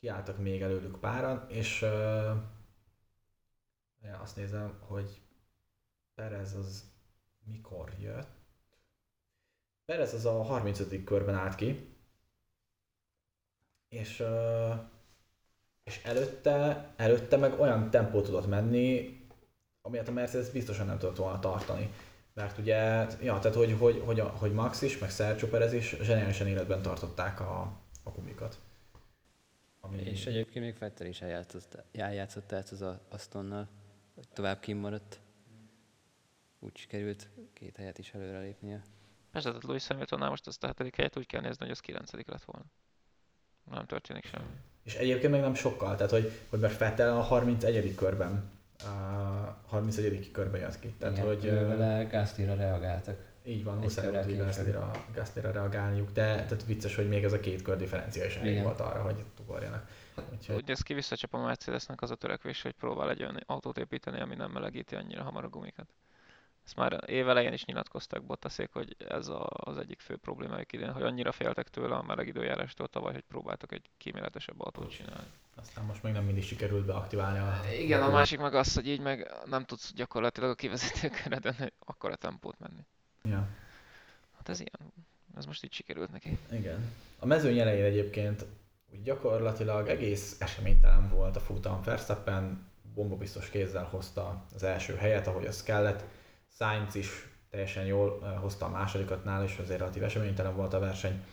[0.00, 1.90] kiálltak még előlük páran, és eh,
[4.12, 5.20] azt nézem, hogy
[6.14, 6.84] Perez az
[7.44, 8.28] mikor jött.
[9.84, 11.04] Perez az a 35.
[11.04, 11.96] körben állt ki,
[13.88, 14.24] és,
[15.84, 19.20] és előtte, előtte meg olyan tempót tudott menni,
[19.82, 21.92] amilyet a Mercedes biztosan nem tudott volna tartani.
[22.34, 22.76] Mert ugye,
[23.22, 26.82] ja, tehát hogy, hogy, hogy, a, hogy Max is, meg Sergio Perez is zseniálisan életben
[26.82, 27.60] tartották a,
[28.02, 28.58] a gumikat.
[29.80, 33.68] Ami, És egyébként még Vettel is eljátszott, eljátszott ezt az Astonnal,
[34.16, 35.20] hogy tovább kimaradt.
[36.58, 38.82] Úgy sikerült két helyet is előrelépnie.
[39.30, 42.28] Persze, tehát Lewis Hamiltonnál most azt a hetedik helyet úgy kell nézni, hogy az kilencedik
[42.28, 42.66] lett volna.
[43.70, 44.46] nem történik semmi.
[44.82, 47.94] És egyébként meg nem sokkal, tehát hogy, hogy mert Fettel a 31.
[47.94, 48.86] körben, a
[49.66, 50.30] 31.
[50.30, 50.94] körben jött ki.
[50.98, 53.18] Tehát, Igen, hogy vele Gaslyra reagáltak.
[53.46, 54.44] így van, muszáj volt később.
[54.44, 58.62] Gaslyra, Gaslyra reagálniuk, de tehát vicces, hogy még ez a két kör differencia is elég
[58.62, 59.88] volt arra, hogy ugorjanak.
[60.38, 63.78] Úgyhogy, Úgy néz ki, visszacsap a Mercedesnek az a törekvés, hogy próbál egy olyan autót
[63.78, 65.86] építeni, ami nem melegíti annyira hamar a gumikat.
[66.64, 71.02] Ezt már évelején is nyilatkoztak Bottaszék, hogy ez a, az egyik fő problémájuk idén, hogy
[71.02, 75.26] annyira féltek tőle a meleg időjárástól tavaly, hogy próbáltak egy kíméletesebb autót csinálni.
[75.54, 77.72] aztán most még nem mindig sikerült beaktiválni a...
[77.78, 82.58] Igen, a másik meg az, hogy így meg nem tudsz gyakorlatilag a kivezetőkeredben akkora tempót
[82.58, 82.86] menni.
[83.22, 83.48] Ja.
[84.36, 84.92] Hát ez ilyen.
[85.36, 86.38] Ez most így sikerült neki.
[86.52, 86.92] Igen.
[87.18, 88.46] A mezőny elején egyébként
[88.96, 91.80] úgy gyakorlatilag egész eseménytelen volt a futam.
[91.84, 96.04] Verstappen bombabiztos kézzel hozta az első helyet, ahogy az kellett.
[96.58, 97.08] Sainz is
[97.50, 101.24] teljesen jól eh, hozta a másodikat nál, és azért relatív eseménytelen volt a verseny.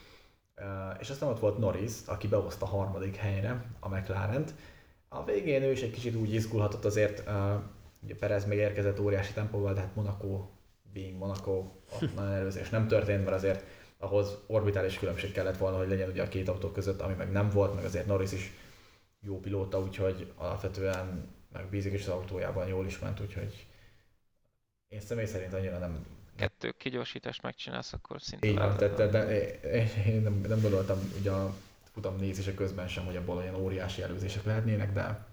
[0.54, 0.66] Eh,
[1.00, 4.44] És aztán ott volt Norris, aki behozta a harmadik helyre a mclaren
[5.08, 7.54] A végén ő is egy kicsit úgy izgulhatott azért, eh,
[8.02, 10.48] ugye Perez még érkezett óriási tempóval, de hát Monaco,
[10.92, 11.52] being Monaco,
[12.00, 13.64] ott nagyon előzés nem történt, mert azért
[14.04, 17.50] ahhoz orbitális különbség kellett volna, hogy legyen ugye a két autó között, ami meg nem
[17.50, 18.52] volt, meg azért Norris is
[19.20, 23.66] jó pilóta, úgyhogy alapvetően meg bízik is az autójában, jól is ment, úgyhogy
[24.88, 29.50] én személy szerint annyira nem, Kettő kigyorsítást megcsinálsz, akkor szinte így van, tehát, de, de,
[30.06, 31.54] én nem, nem gondoltam ugye a
[31.92, 35.26] futam nézése közben sem, hogy abból olyan óriási előzések lehetnének, de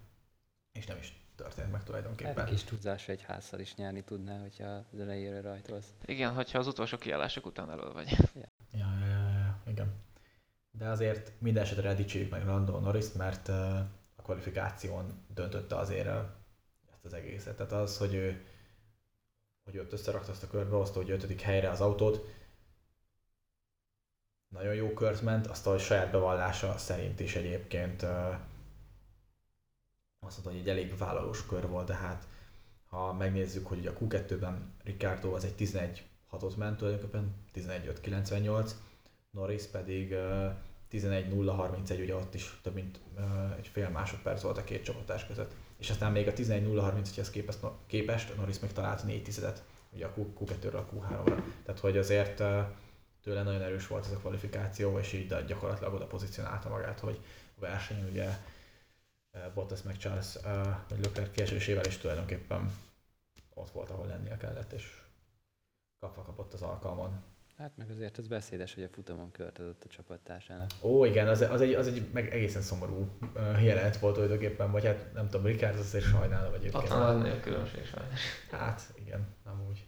[0.71, 2.45] és nem is történt meg Hát tulajdonképpen.
[2.45, 5.93] egy kis tudásra egy házszal is nyerni tudná, hogyha az elejére rajtolsz.
[6.05, 8.17] Igen, hogyha az utolsó kiállások után elő vagy.
[8.36, 8.51] Ja.
[10.82, 13.48] De azért minden esetre dicsérjük meg Lando norris mert
[14.15, 16.08] a kvalifikáción döntötte azért
[16.91, 17.56] ezt az egészet.
[17.56, 18.46] Tehát az, hogy ő,
[19.63, 22.26] hogy ott összerakta azt a körbe, hozta, hogy ötödik helyre az autót,
[24.48, 28.04] nagyon jó kört ment, azt a saját bevallása szerint is egyébként
[30.20, 32.28] azt mondta, hogy egy elég vállalós kör volt, de hát
[32.86, 38.72] ha megnézzük, hogy a Q2-ben Ricardo az egy 11 6 ment tulajdonképpen, 11-5-98,
[39.32, 40.15] Norris pedig
[40.91, 42.99] 11-0-31, ugye ott is több mint
[43.58, 45.51] egy fél másodperc volt a két csapatás között.
[45.77, 50.39] És aztán még a 11-0-31-hez képest, képest Norris még talált 4 tizedet, ugye a Q-
[50.39, 51.41] Q2-ről a Q3-ra.
[51.65, 52.43] Tehát hogy azért
[53.21, 57.19] tőle nagyon erős volt ez a kvalifikáció, és így de gyakorlatilag oda pozícionálta magát, hogy
[57.58, 58.30] a versenyen ugye
[59.54, 60.38] Bottas meg Charles,
[60.89, 62.71] vagy Leclerc kiesésével is tulajdonképpen
[63.54, 65.01] ott volt, ahol lennie kellett, és
[65.99, 67.23] kapva kapott az alkalmon.
[67.62, 70.69] Hát meg azért az beszédes, hogy a futamon kört adott a csapattársának.
[70.82, 74.86] Ó, igen, az, az, egy, az egy meg egészen szomorú uh, jelenet volt tulajdonképpen, vagy
[74.86, 76.88] hát nem tudom, Ricard az azért sajnálom Ott egyébként.
[76.88, 78.19] van a különbség sajnos.
[78.52, 79.88] Hát, igen, nem úgy.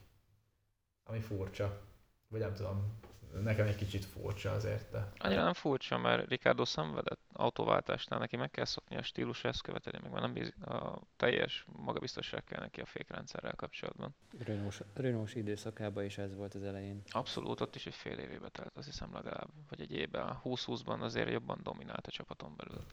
[1.03, 1.81] Ami furcsa.
[2.27, 2.99] Vagy nem tudom,
[3.41, 5.11] nekem egy kicsit furcsa azért, de...
[5.17, 9.97] Annyira nem furcsa, mert Ricardo szenvedett autóváltásnál, neki meg kell szokni a stílusra, ezt követeli
[10.03, 14.15] meg, nem bízik, a teljes magabiztosság kell neki a fékrendszerrel kapcsolatban.
[14.45, 17.01] Renault, Renault időszakában is ez volt az elején.
[17.09, 20.39] Abszolút, ott is egy fél évébe telt, azt hiszem legalább, vagy egy évben.
[20.43, 22.83] 20-20-ban azért jobban dominált a csapaton belül.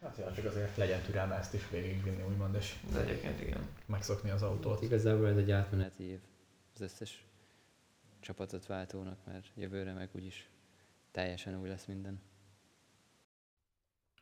[0.00, 3.68] Hát ja, csak azért legyen türelme ezt is végigvinni, úgymond, és De egyébként igen.
[3.86, 4.82] megszokni az autót.
[4.82, 6.20] Igazából ez egy átmeneti év
[6.74, 7.27] az összes
[8.20, 10.48] csapatot váltónak, mert jövőre meg úgyis
[11.10, 12.20] teljesen új lesz minden.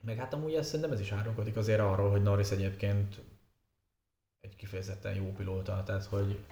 [0.00, 3.20] Meg hát amúgy ez szerintem ez is árulkodik azért arról, hogy Norris egyébként
[4.40, 6.44] egy kifejezetten jó pilóta, tehát hogy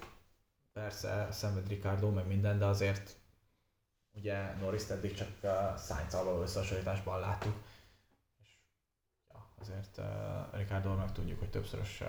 [0.72, 3.16] persze szenved Ricardo meg minden, de azért
[4.12, 7.62] ugye Norris eddig csak uh, sainz való összehasonlításban láttuk.
[8.42, 8.48] És
[9.28, 12.08] ja, azért uh, Ricardo meg tudjuk, hogy többszörös uh,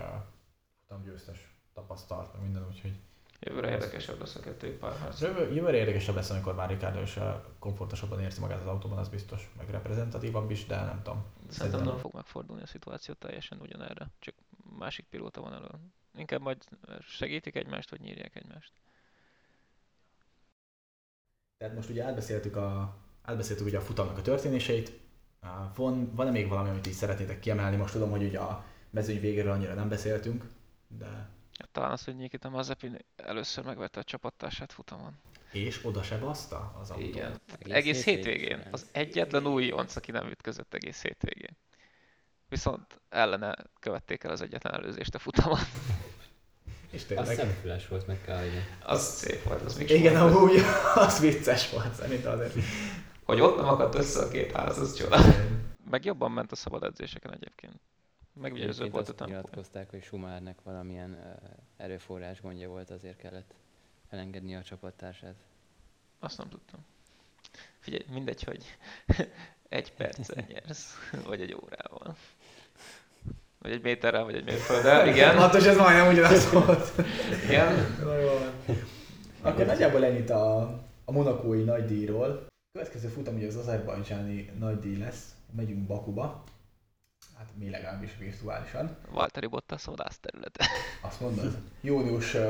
[0.80, 3.00] futamgyőztes tapasztalt, meg minden, úgyhogy
[3.40, 5.20] Jövőre érdekesebb lesz a kettőjük párharc.
[5.20, 7.24] Jövő, jövőre érdekesebb lesz, amikor már Ricardo is uh,
[7.58, 11.24] komfortosabban érzi magát az autóban, az biztos, meg reprezentatívabb is, de nem tudom.
[11.48, 14.34] Szerintem nem fog megfordulni a szituáció teljesen ugyanerre, csak
[14.78, 15.68] másik pilóta van elő.
[16.16, 16.64] Inkább majd
[17.00, 18.72] segítik egymást, vagy nyírják egymást.
[21.58, 24.92] Tehát most ugye átbeszéltük, a, átbeszéltük ugye a futamnak a történéseit.
[25.74, 27.76] Van, van-e még valami, amit így szeretnétek kiemelni?
[27.76, 30.44] Most tudom, hogy ugye a mezőny végéről annyira nem beszéltünk,
[30.88, 31.28] de
[31.72, 35.18] talán az, hogy Nikita Mazepin először megvette a csapattársát futamon.
[35.52, 37.04] és oda se baszta az autó.
[37.06, 37.40] Igen.
[37.58, 38.62] Egész Egész hétvégén.
[38.70, 41.56] Az egyetlen újonc, aki nem ütközött egész hétvégén.
[42.48, 45.58] Viszont ellene követték el az egyetlen előzést a futamon.
[46.90, 47.36] És Az tényleg.
[47.36, 48.64] szemfüles volt meg kell adni.
[48.82, 50.56] Az szép volt, az még Igen, amúgy
[50.94, 52.54] az vicces volt szerintem azért.
[53.24, 55.18] Hogy ott nem akadt össze a két ház, az csoda.
[55.90, 57.80] Meg jobban ment a szabad edzéseken egyébként.
[58.42, 59.32] Egyébként volt a tempó.
[59.32, 63.54] nyilatkozták, hogy Schumachernek valamilyen uh, erőforrás gondja volt, azért kellett
[64.10, 65.34] elengedni a csapattársát.
[66.18, 66.80] Azt nem tudtam.
[67.78, 68.64] Figyelj, mindegy, hogy
[69.68, 70.94] egy percen nyersz,
[71.26, 72.16] vagy egy órával.
[73.58, 75.36] Vagy egy méterrel, vagy egy mérfölddel, igen.
[75.36, 76.92] Hát ez majdnem ugyanaz volt.
[77.44, 77.96] igen.
[78.02, 78.76] Na jó van.
[79.40, 80.58] Akkor nagyjából ennyit a,
[81.04, 82.46] a monakói nagydíjról.
[82.72, 85.34] Következő futam ugye az azerbajdzsáni nagydíj lesz.
[85.56, 86.44] Megyünk Bakuba.
[87.36, 88.96] Hát mi legalábbis virtuálisan.
[89.10, 90.66] Valtteri Bottas vadász területe.
[91.02, 91.58] Azt mondod?
[91.80, 92.40] Június uh,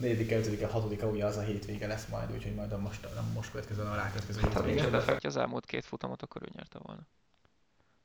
[0.00, 3.50] 4-e, 5-e, 6-a ugye az a hétvége lesz majd, úgyhogy majd a most, nem most
[3.50, 4.86] következő, a rákövetkező Hát, hétvége.
[4.86, 7.06] oda az elmúlt két futamot, akkor ő nyerte volna.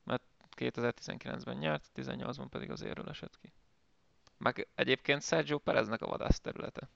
[0.04, 0.24] Mert
[0.58, 3.54] 2019-ben nyert, 18-ban pedig az érről esett ki.
[4.38, 6.90] Meg egyébként Sergio Pereznek a vadász területe.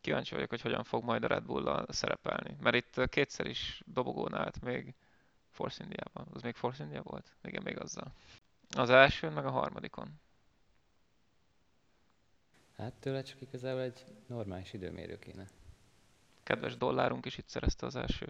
[0.00, 2.56] Kíváncsi vagyok, hogy hogyan fog majd a Red bull szerepelni.
[2.60, 4.94] Mert itt kétszer is dobogón állt még
[5.50, 6.26] Force Indiában.
[6.32, 7.32] Az még Force India volt?
[7.42, 8.12] Igen, még azzal.
[8.76, 10.20] Az elsőn, meg a harmadikon.
[12.76, 15.46] Hát tőle csak igazából egy normális időmérő kéne.
[16.42, 18.28] Kedves dollárunk is itt szerezte az első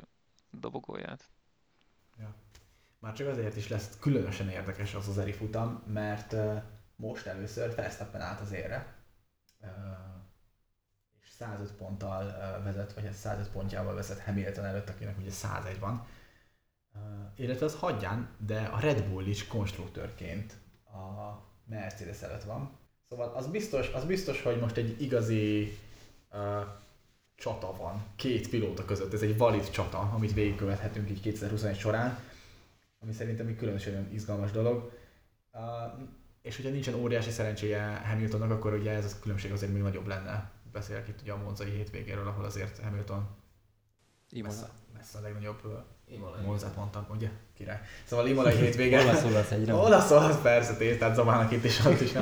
[0.50, 1.30] dobogóját.
[3.00, 6.62] Már csak azért is lesz különösen érdekes az az eri futam, mert uh,
[6.96, 8.94] most először Verstappen állt az érre,
[9.61, 9.68] uh,
[11.22, 15.78] és 105 ponttal uh, vezet, vagy hát 105 pontjával vezet Hamilton előtt, akinek ugye 101
[15.78, 16.06] van.
[17.37, 22.70] Illetve az hagyján, de a Red Bull is konstruktőrként a Mercedes előtt van.
[23.09, 25.79] Szóval az biztos, az biztos hogy most egy igazi
[26.33, 26.38] uh,
[27.35, 29.12] csata van két pilóta között.
[29.12, 32.18] Ez egy valid csata, amit végigkövethetünk így 2021 során
[33.03, 34.92] ami szerintem egy különösen izgalmas dolog.
[35.53, 35.61] Uh,
[36.42, 40.50] és hogyha nincsen óriási szerencséje Hamiltonnak, akkor ugye ez a különbség azért még nagyobb lenne.
[40.72, 43.29] Beszélek itt ugye a Monzai hétvégéről, ahol azért Hamilton
[44.30, 44.54] Imola.
[44.54, 45.60] messze, messze a legnagyobb
[46.76, 47.30] mondtam, ugye?
[47.54, 47.80] Király.
[48.04, 49.02] Szóval Imolai hétvége.
[49.02, 49.74] Olasz olasz egyre.
[49.74, 52.12] Olasz, olasz, persze, tész, tehát Zabának itt is, ott is.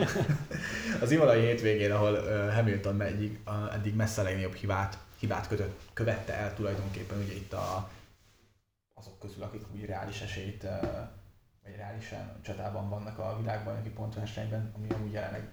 [1.03, 6.35] Az Imolai hétvégén, ahol Hamilton meddig, uh, eddig messze a legnagyobb hibát, hibát kötött, követte
[6.35, 7.91] el tulajdonképpen ugye itt a,
[8.95, 10.63] azok közül, akik úgy reális esélyt,
[11.65, 15.49] vagy reálisan csatában vannak a világbajnoki pontversenyben, ami amúgy jelenleg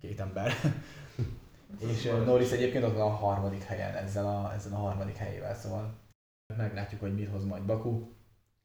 [0.00, 0.54] két ember.
[1.78, 5.94] És Norris egyébként ott van a harmadik helyen ezzel a, ezzel a harmadik helyével, szóval
[6.56, 8.08] meglátjuk, hogy mit hoz majd Baku,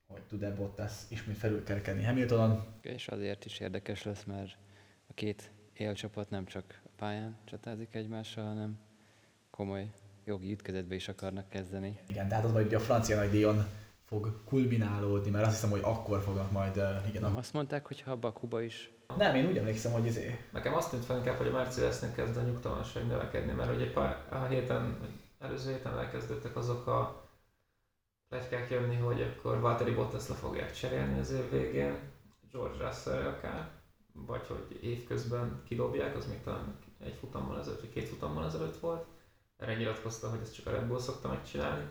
[0.07, 2.63] hogy tud-e Bottas ismét felülkerekedni Hamiltonon.
[2.81, 4.57] És azért is érdekes lesz, mert
[5.07, 8.79] a két élcsapat nem csak a pályán csatázik egymással, hanem
[9.49, 9.91] komoly
[10.25, 11.99] jogi ütközetbe is akarnak kezdeni.
[12.07, 13.65] Igen, tehát az majd a francia nagydíjon
[14.03, 18.61] fog kulminálódni, mert azt hiszem, hogy akkor fognak majd, igen, azt mondták, hogy ha Bakuba
[18.61, 20.39] is Nem, én úgy emlékszem, hogy izé...
[20.51, 24.25] Nekem azt tűnt fel inkább, hogy a Mercedesnek kezd a nyugtalanság növekedni, mert ugye pár,
[24.29, 24.97] a héten,
[25.39, 27.29] előző héten elkezdődtek azok a
[28.29, 31.99] plegykák jönni, hogy akkor Valtteri Bottas le fogják cserélni az év végén,
[32.51, 33.69] George russell akár,
[34.13, 39.05] vagy hogy évközben kidobják, az még talán egy futammal ezelőtt, vagy két futammal ezelőtt volt.
[39.57, 41.87] Erre nyilatkozta, hogy ezt csak a Red Bull szokta megcsinálni.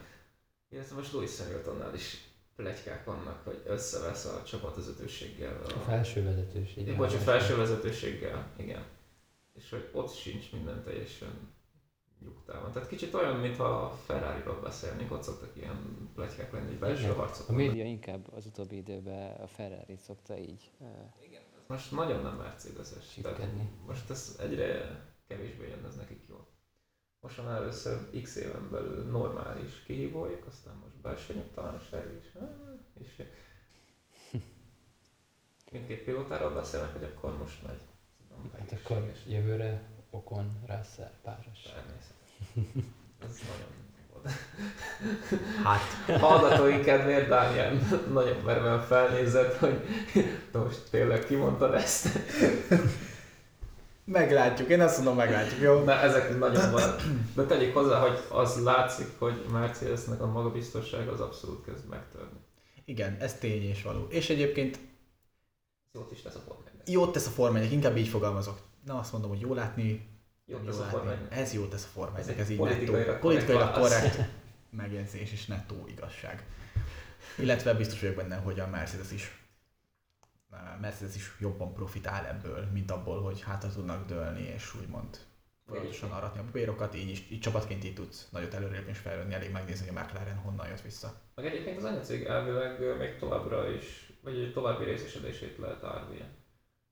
[0.69, 2.30] Illetve most Lewis Hamiltonnál is
[2.61, 5.61] plegykák vannak, hogy összevesz a csapatvezetőséggel.
[5.65, 6.77] A felső vezetőség.
[6.77, 8.83] Igen, bocs, a felső vezetőséggel, igen.
[9.53, 11.53] És hogy ott sincs minden teljesen
[12.19, 12.71] nyugtában.
[12.71, 17.15] Tehát kicsit olyan, mintha a Ferrari-ról beszélnénk, ott szoktak ilyen plegykák lenni, belső Igen.
[17.15, 20.87] harcok A média inkább az utóbbi időben a ferrari szokta így uh,
[21.27, 23.19] Igen, ez most nagyon nem Mercedes-es.
[23.85, 26.47] Most ez egyre kevésbé jön ez nekik jól.
[27.21, 32.41] Most van először x éven belül normális kihívójuk, aztán most belső nyugtalanság is.
[32.41, 32.49] Ah,
[32.99, 33.23] És
[35.71, 37.81] mindkét pilótáról beszélnek, hogy akkor most megy.
[38.27, 41.61] Tudom, Hát akkor jövőre Okon, Russell, páros.
[41.61, 42.93] Természetesen.
[43.23, 43.71] Ez nagyon
[44.13, 44.29] volt.
[45.63, 47.73] Hát, Hallgatói kedvéért Dániel
[48.11, 49.81] nagyon merően felnézett, hogy
[50.53, 52.07] most tényleg kimondtad ezt.
[54.05, 55.83] Meglátjuk, én azt mondom, meglátjuk, jó?
[55.83, 56.95] Na ezek nagyon van.
[57.35, 62.39] De tegyük hozzá, hogy az látszik, hogy Mercedesnek a magabiztosság az abszolút kezd megtörni.
[62.85, 64.07] Igen, ez tény és való.
[64.09, 64.79] És egyébként
[65.93, 68.59] Jót is lesz a Forma jót tesz a Forma 1 inkább így fogalmazok.
[68.85, 70.09] Na azt mondom, hogy jó látni,
[70.45, 70.97] Jót jó látni.
[70.97, 73.17] Forma 1 Ez jó tesz a Forma 1 Ez ez így nettó.
[73.19, 74.19] Politikailag korrekt
[74.69, 76.45] megjegyzés és nettó igazság.
[77.37, 79.40] Illetve biztos vagyok benne, hogy a Mercedes is
[80.81, 85.17] Mercedes is jobban profitál ebből, mint abból, hogy hátra tudnak dőlni, és úgymond
[85.65, 89.51] folyamatosan aratni a bérokat, így, is, így csapatként így tudsz nagyot előrépni és fejlődni, elég
[89.51, 91.13] megnézni, hogy a McLaren honnan jött vissza.
[91.35, 96.25] Meg egyébként az anyacég elvileg még továbbra is, vagy egy további részesedését lehet árulja.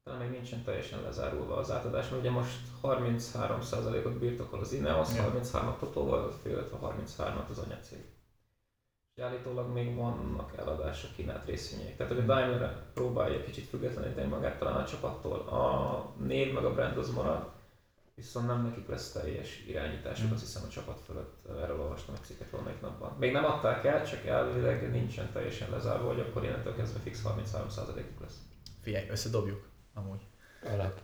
[0.04, 5.32] Talán még nincsen teljesen lezárulva az átadás, mert ugye most 33%-ot birtokol az Ineos, Ja.
[5.34, 8.00] 33-at Totóval, illetve 33-at az anyacég.
[9.20, 11.98] És állítólag még vannak eladásra kínált részvények.
[11.98, 15.40] Tehát hogy a Daimler próbálja kicsit függetleníteni magát talán a csapattól.
[15.40, 17.50] A név meg a brand az marad,
[18.16, 20.32] viszont nem nekik lesz teljes irányításuk, Mm.
[20.32, 21.48] azt hiszem a csapat fölött.
[21.62, 23.16] Erről olvastam egy cikket valamelyik napban.
[23.18, 28.22] Még nem adták el, csak elvileg nincsen teljesen lezárva, hogy akkor innentől kezdve fix 33%-uk
[28.22, 28.42] lesz.
[28.82, 29.70] Figyelj, összedobjuk.
[29.94, 30.22] Amúgy.
[30.64, 31.02] Alap.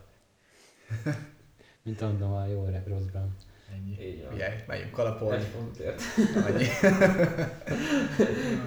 [1.84, 3.36] Mint mondom, a jó öreg Ross Brown.
[3.74, 4.06] Ennyi.
[4.08, 4.32] Így van.
[4.32, 5.44] Figyelj, megyünk Egy kalapolni.
[5.44, 6.02] fontért.
[6.48, 6.66] Annyi.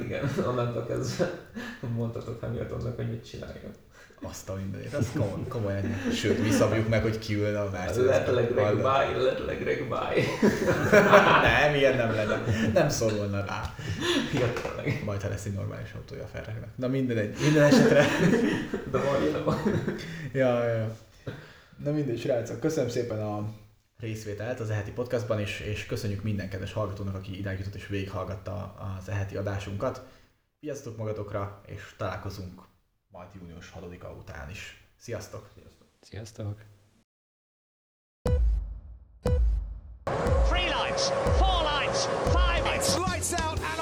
[0.04, 1.30] Igen, onnantól kezdve
[1.96, 3.72] mondhatok Hamiltonnak, hogy mit csináljon.
[4.22, 4.94] Azt a mindenét.
[4.94, 5.82] Az komoly, komolyan.
[6.12, 8.16] Sőt, mi szabjuk meg, hogy kiülne a Mercedes.
[8.16, 10.20] Let legreg by, let legreg by.
[11.42, 12.42] nem, ilyen nem lenne.
[12.72, 13.74] Nem szorulna rá.
[14.30, 15.02] Tényleg.
[15.04, 18.04] Majd, ha lesz egy normális autója a ferrari Na minden, egy, minden esetre.
[18.92, 19.58] De van van.
[20.32, 20.96] ja, ja, ja.
[21.84, 22.60] Na mindegy, srácok.
[22.60, 23.48] Köszönöm szépen a
[23.98, 28.74] részvételt az eheti podcastban, és, és köszönjük minden kedves hallgatónak, aki idáig jutott és végighallgatta
[28.74, 30.06] az eheti adásunkat.
[30.60, 32.62] Vigyázzatok magatokra, és találkozunk
[33.08, 33.84] majd június 6
[34.18, 34.84] után is.
[34.96, 35.48] Sziasztok!
[35.54, 35.88] Sziasztok!
[36.00, 36.64] Sziasztok.
[40.48, 41.02] Three lights,
[41.38, 42.96] four lights, five lights.
[42.96, 43.77] Lights out and